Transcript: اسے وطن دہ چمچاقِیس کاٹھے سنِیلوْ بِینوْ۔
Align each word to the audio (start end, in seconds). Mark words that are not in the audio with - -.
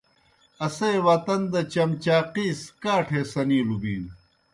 اسے 0.65 0.91
وطن 1.07 1.41
دہ 1.51 1.61
چمچاقِیس 1.71 2.59
کاٹھے 2.83 3.21
سنِیلوْ 3.31 3.77
بِینوْ۔ 3.81 4.11